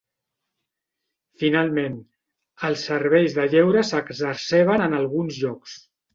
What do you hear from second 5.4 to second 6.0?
llocs.